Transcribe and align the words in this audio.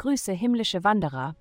Grüße, 0.00 0.32
himmlische 0.32 0.82
Wanderer. 0.82 1.36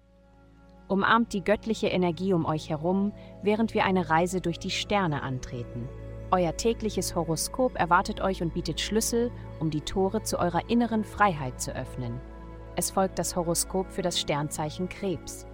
Umarmt 0.89 1.31
die 1.31 1.46
göttliche 1.46 1.88
Energie 1.88 2.33
um 2.33 2.46
euch 2.46 2.70
herum, 2.70 3.13
während 3.42 3.74
wir 3.74 3.85
eine 3.85 4.10
Reise 4.10 4.42
durch 4.42 4.60
die 4.60 4.70
Sterne 4.70 5.24
antreten. 5.24 5.88
Euer 6.31 6.58
tägliches 6.58 7.15
Horoskop 7.15 7.79
erwartet 7.79 8.19
euch 8.19 8.42
und 8.42 8.53
bietet 8.53 8.81
Schlüssel, 8.81 9.31
um 9.62 9.69
die 9.69 9.79
Tore 9.79 10.24
zu 10.24 10.37
eurer 10.40 10.69
inneren 10.69 11.06
Freiheit 11.06 11.62
zu 11.62 11.74
öffnen. 11.74 12.19
Es 12.76 12.92
folgt 12.92 13.17
das 13.17 13.37
Horoskop 13.37 13.94
für 13.94 14.01
das 14.01 14.19
Sternzeichen 14.19 14.89
Krebs. 14.89 15.47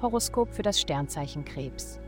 Horoskop 0.00 0.52
für 0.52 0.62
das 0.62 0.80
Sternzeichen 0.80 1.44
Krebs. 1.44 2.00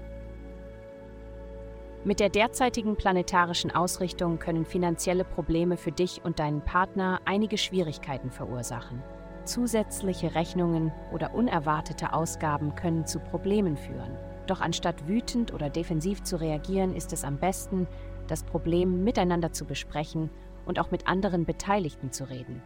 Mit 2.03 2.19
der 2.19 2.31
derzeitigen 2.31 2.97
planetarischen 2.97 3.71
Ausrichtung 3.71 4.41
können 4.41 4.65
finanzielle 4.65 5.23
Probleme 5.23 5.77
für 5.77 5.93
dich 5.93 6.21
und 6.25 6.41
deinen 6.41 6.63
Partner 6.65 7.21
einige 7.27 7.59
Schwierigkeiten 7.59 8.33
verursachen. 8.33 9.01
Zusätzliche 9.45 10.35
Rechnungen 10.35 10.93
oder 11.13 11.35
unerwartete 11.35 12.13
Ausgaben 12.13 12.75
können 12.75 13.07
zu 13.07 13.19
Problemen 13.19 13.77
führen. 13.77 14.17
Doch 14.47 14.61
anstatt 14.61 15.07
wütend 15.09 15.53
oder 15.53 15.71
defensiv 15.71 16.23
zu 16.23 16.41
reagieren, 16.41 16.95
ist 16.95 17.13
es 17.13 17.25
am 17.25 17.39
besten, 17.39 17.87
das 18.27 18.43
Problem 18.43 19.05
miteinander 19.05 19.53
zu 19.53 19.65
besprechen 19.65 20.31
und 20.67 20.79
auch 20.79 20.91
mit 20.91 21.07
anderen 21.07 21.45
Beteiligten 21.45 22.13
zu 22.13 22.25
reden. 22.25 22.63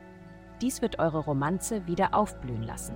Dies 0.60 0.82
wird 0.82 0.98
eure 0.98 1.18
Romanze 1.18 1.86
wieder 1.86 2.14
aufblühen 2.14 2.62
lassen. 2.62 2.94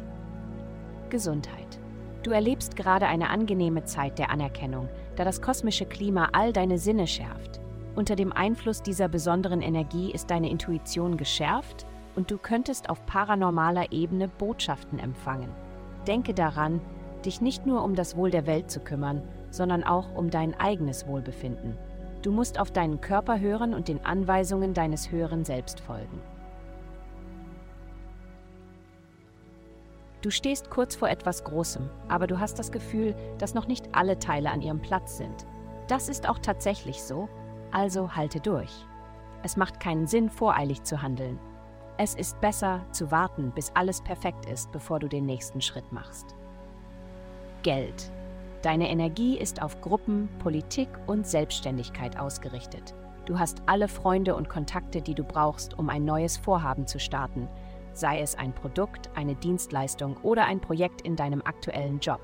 Gesundheit. 1.10 1.78
Du 2.22 2.30
erlebst 2.30 2.76
gerade 2.76 3.06
eine 3.06 3.30
angenehme 3.30 3.84
Zeit 3.84 4.18
der 4.18 4.30
Anerkennung, 4.30 4.88
da 5.16 5.24
das 5.24 5.42
kosmische 5.42 5.86
Klima 5.86 6.30
all 6.32 6.52
deine 6.52 6.78
Sinne 6.78 7.06
schärft. 7.06 7.60
Unter 7.94 8.16
dem 8.16 8.32
Einfluss 8.32 8.82
dieser 8.82 9.08
besonderen 9.08 9.60
Energie 9.60 10.12
ist 10.12 10.30
deine 10.30 10.50
Intuition 10.50 11.16
geschärft 11.16 11.86
und 12.16 12.30
du 12.30 12.38
könntest 12.38 12.90
auf 12.90 13.04
paranormaler 13.06 13.92
Ebene 13.92 14.28
Botschaften 14.28 14.98
empfangen. 14.98 15.50
Denke 16.06 16.34
daran, 16.34 16.80
dich 17.24 17.40
nicht 17.40 17.66
nur 17.66 17.84
um 17.84 17.94
das 17.94 18.16
Wohl 18.16 18.30
der 18.30 18.46
Welt 18.46 18.70
zu 18.70 18.80
kümmern, 18.80 19.22
sondern 19.50 19.84
auch 19.84 20.14
um 20.14 20.30
dein 20.30 20.58
eigenes 20.58 21.06
Wohlbefinden. 21.06 21.76
Du 22.22 22.32
musst 22.32 22.58
auf 22.58 22.70
deinen 22.70 23.00
Körper 23.00 23.40
hören 23.40 23.74
und 23.74 23.88
den 23.88 24.04
Anweisungen 24.04 24.74
deines 24.74 25.10
höheren 25.10 25.44
Selbst 25.44 25.80
folgen. 25.80 26.20
Du 30.22 30.30
stehst 30.30 30.70
kurz 30.70 30.94
vor 30.94 31.08
etwas 31.08 31.42
Großem, 31.42 31.90
aber 32.08 32.28
du 32.28 32.38
hast 32.38 32.58
das 32.60 32.70
Gefühl, 32.70 33.16
dass 33.38 33.54
noch 33.54 33.66
nicht 33.66 33.88
alle 33.92 34.20
Teile 34.20 34.50
an 34.50 34.62
ihrem 34.62 34.80
Platz 34.80 35.16
sind. 35.16 35.46
Das 35.88 36.08
ist 36.08 36.28
auch 36.28 36.38
tatsächlich 36.38 37.02
so, 37.02 37.28
also 37.72 38.14
halte 38.14 38.38
durch. 38.38 38.86
Es 39.42 39.56
macht 39.56 39.80
keinen 39.80 40.06
Sinn, 40.06 40.30
voreilig 40.30 40.84
zu 40.84 41.02
handeln. 41.02 41.40
Es 41.98 42.14
ist 42.14 42.40
besser 42.40 42.80
zu 42.90 43.10
warten, 43.10 43.52
bis 43.54 43.70
alles 43.74 44.00
perfekt 44.00 44.46
ist, 44.46 44.72
bevor 44.72 44.98
du 44.98 45.08
den 45.08 45.26
nächsten 45.26 45.60
Schritt 45.60 45.92
machst. 45.92 46.34
Geld. 47.62 48.10
Deine 48.62 48.88
Energie 48.88 49.38
ist 49.38 49.60
auf 49.60 49.80
Gruppen, 49.80 50.28
Politik 50.38 50.88
und 51.06 51.26
Selbstständigkeit 51.26 52.18
ausgerichtet. 52.18 52.94
Du 53.24 53.38
hast 53.38 53.62
alle 53.66 53.88
Freunde 53.88 54.34
und 54.34 54.48
Kontakte, 54.48 55.02
die 55.02 55.14
du 55.14 55.22
brauchst, 55.22 55.78
um 55.78 55.88
ein 55.90 56.04
neues 56.04 56.38
Vorhaben 56.38 56.86
zu 56.86 56.98
starten, 56.98 57.48
sei 57.92 58.20
es 58.20 58.36
ein 58.36 58.54
Produkt, 58.54 59.10
eine 59.14 59.34
Dienstleistung 59.34 60.16
oder 60.22 60.46
ein 60.46 60.60
Projekt 60.60 61.02
in 61.02 61.14
deinem 61.14 61.42
aktuellen 61.42 62.00
Job. 62.00 62.20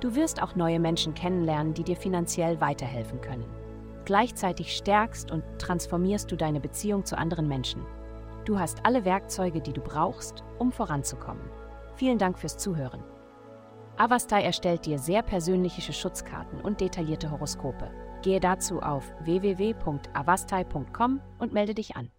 Du 0.00 0.14
wirst 0.14 0.40
auch 0.40 0.54
neue 0.54 0.78
Menschen 0.78 1.14
kennenlernen, 1.14 1.74
die 1.74 1.82
dir 1.82 1.96
finanziell 1.96 2.60
weiterhelfen 2.60 3.20
können. 3.20 3.44
Gleichzeitig 4.04 4.76
stärkst 4.76 5.30
und 5.30 5.42
transformierst 5.58 6.30
du 6.30 6.36
deine 6.36 6.60
Beziehung 6.60 7.04
zu 7.04 7.18
anderen 7.18 7.48
Menschen. 7.48 7.84
Du 8.48 8.58
hast 8.58 8.84
alle 8.86 9.04
Werkzeuge, 9.04 9.60
die 9.60 9.74
du 9.74 9.82
brauchst, 9.82 10.42
um 10.58 10.72
voranzukommen. 10.72 11.50
Vielen 11.96 12.16
Dank 12.16 12.38
fürs 12.38 12.56
Zuhören. 12.56 13.04
Avastai 13.98 14.42
erstellt 14.42 14.86
dir 14.86 14.98
sehr 14.98 15.20
persönliche 15.20 15.92
Schutzkarten 15.92 16.62
und 16.62 16.80
detaillierte 16.80 17.30
Horoskope. 17.30 17.90
Gehe 18.22 18.40
dazu 18.40 18.80
auf 18.80 19.04
www.avastai.com 19.20 21.20
und 21.38 21.52
melde 21.52 21.74
dich 21.74 21.96
an. 21.96 22.10